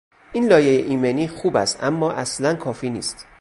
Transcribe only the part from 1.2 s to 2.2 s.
خوب است اما